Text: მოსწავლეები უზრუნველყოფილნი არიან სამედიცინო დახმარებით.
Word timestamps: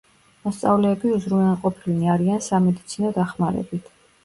მოსწავლეები 0.45 1.11
უზრუნველყოფილნი 1.17 2.11
არიან 2.15 2.43
სამედიცინო 2.49 3.15
დახმარებით. 3.21 3.97